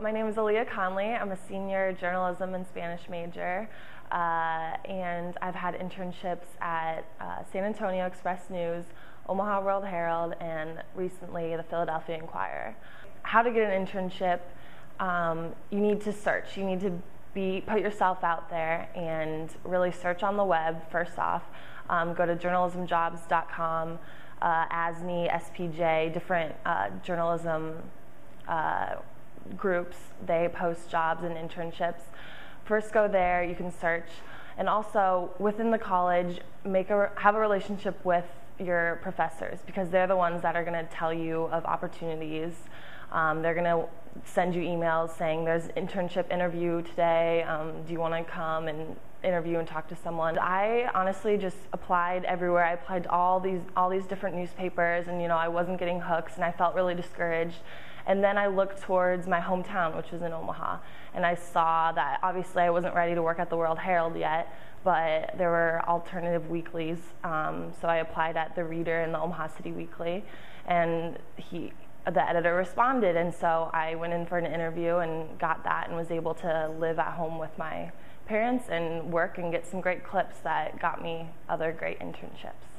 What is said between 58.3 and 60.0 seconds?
I looked towards my hometown,